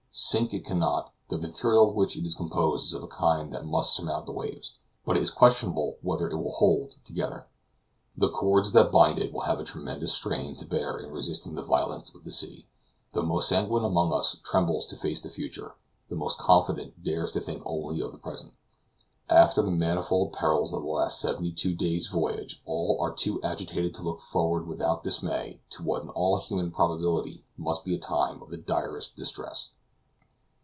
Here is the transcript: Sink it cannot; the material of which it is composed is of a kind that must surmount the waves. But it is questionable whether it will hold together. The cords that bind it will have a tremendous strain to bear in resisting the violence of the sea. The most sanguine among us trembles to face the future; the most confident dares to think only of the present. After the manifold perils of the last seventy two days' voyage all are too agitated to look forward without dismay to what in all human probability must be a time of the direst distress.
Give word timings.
Sink 0.13 0.53
it 0.53 0.65
cannot; 0.65 1.13
the 1.29 1.37
material 1.37 1.87
of 1.87 1.95
which 1.95 2.17
it 2.17 2.25
is 2.25 2.35
composed 2.35 2.83
is 2.85 2.93
of 2.93 3.01
a 3.01 3.07
kind 3.07 3.53
that 3.53 3.65
must 3.65 3.95
surmount 3.95 4.25
the 4.25 4.33
waves. 4.33 4.73
But 5.05 5.15
it 5.15 5.23
is 5.23 5.31
questionable 5.31 5.99
whether 6.01 6.29
it 6.29 6.35
will 6.35 6.51
hold 6.51 6.95
together. 7.05 7.47
The 8.17 8.27
cords 8.29 8.73
that 8.73 8.91
bind 8.91 9.19
it 9.19 9.31
will 9.31 9.43
have 9.47 9.57
a 9.57 9.63
tremendous 9.63 10.11
strain 10.13 10.57
to 10.57 10.65
bear 10.65 10.97
in 10.97 11.11
resisting 11.13 11.55
the 11.55 11.63
violence 11.63 12.13
of 12.13 12.25
the 12.25 12.31
sea. 12.31 12.67
The 13.13 13.23
most 13.23 13.47
sanguine 13.47 13.85
among 13.85 14.11
us 14.11 14.35
trembles 14.43 14.85
to 14.87 14.97
face 14.97 15.21
the 15.21 15.29
future; 15.29 15.75
the 16.09 16.17
most 16.17 16.37
confident 16.37 17.01
dares 17.01 17.31
to 17.31 17.39
think 17.39 17.63
only 17.65 18.01
of 18.01 18.11
the 18.11 18.17
present. 18.17 18.51
After 19.29 19.61
the 19.61 19.71
manifold 19.71 20.33
perils 20.33 20.73
of 20.73 20.81
the 20.83 20.89
last 20.89 21.21
seventy 21.21 21.53
two 21.53 21.73
days' 21.73 22.07
voyage 22.07 22.61
all 22.65 22.97
are 22.99 23.13
too 23.13 23.41
agitated 23.43 23.93
to 23.93 24.03
look 24.03 24.19
forward 24.19 24.67
without 24.67 25.03
dismay 25.03 25.61
to 25.69 25.83
what 25.83 26.01
in 26.01 26.09
all 26.09 26.37
human 26.41 26.69
probability 26.69 27.45
must 27.55 27.85
be 27.85 27.95
a 27.95 27.97
time 27.97 28.41
of 28.43 28.49
the 28.49 28.57
direst 28.57 29.15
distress. 29.15 29.69